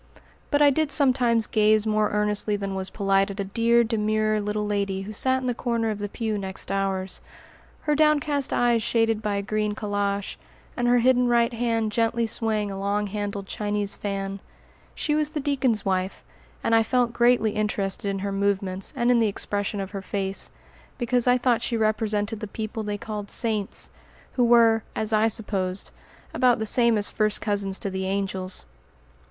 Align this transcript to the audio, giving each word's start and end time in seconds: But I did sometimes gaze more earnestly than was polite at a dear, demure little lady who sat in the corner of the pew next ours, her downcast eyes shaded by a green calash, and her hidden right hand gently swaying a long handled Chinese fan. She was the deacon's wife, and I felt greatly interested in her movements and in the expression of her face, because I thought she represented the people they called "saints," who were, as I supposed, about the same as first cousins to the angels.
But 0.49 0.63
I 0.63 0.71
did 0.71 0.91
sometimes 0.91 1.45
gaze 1.45 1.85
more 1.85 2.09
earnestly 2.09 2.55
than 2.55 2.73
was 2.73 2.89
polite 2.89 3.29
at 3.29 3.39
a 3.39 3.43
dear, 3.43 3.83
demure 3.83 4.39
little 4.41 4.65
lady 4.65 5.03
who 5.03 5.13
sat 5.13 5.41
in 5.41 5.45
the 5.45 5.53
corner 5.53 5.91
of 5.91 5.99
the 5.99 6.09
pew 6.09 6.39
next 6.39 6.71
ours, 6.71 7.21
her 7.81 7.93
downcast 7.93 8.51
eyes 8.51 8.81
shaded 8.81 9.21
by 9.21 9.35
a 9.35 9.43
green 9.43 9.75
calash, 9.75 10.39
and 10.75 10.87
her 10.87 10.97
hidden 10.97 11.27
right 11.27 11.53
hand 11.53 11.91
gently 11.91 12.25
swaying 12.25 12.71
a 12.71 12.79
long 12.79 13.05
handled 13.05 13.45
Chinese 13.45 13.95
fan. 13.95 14.39
She 14.95 15.13
was 15.13 15.29
the 15.29 15.39
deacon's 15.39 15.85
wife, 15.85 16.23
and 16.63 16.73
I 16.73 16.81
felt 16.81 17.13
greatly 17.13 17.51
interested 17.51 18.09
in 18.09 18.17
her 18.25 18.31
movements 18.31 18.91
and 18.95 19.11
in 19.11 19.19
the 19.19 19.27
expression 19.27 19.79
of 19.79 19.91
her 19.91 20.01
face, 20.01 20.51
because 20.97 21.27
I 21.27 21.37
thought 21.37 21.61
she 21.61 21.77
represented 21.77 22.39
the 22.39 22.47
people 22.47 22.81
they 22.81 22.97
called 22.97 23.29
"saints," 23.29 23.91
who 24.31 24.45
were, 24.45 24.81
as 24.95 25.13
I 25.13 25.27
supposed, 25.27 25.91
about 26.33 26.57
the 26.57 26.65
same 26.65 26.97
as 26.97 27.07
first 27.07 27.39
cousins 27.39 27.77
to 27.77 27.91
the 27.91 28.07
angels. 28.07 28.65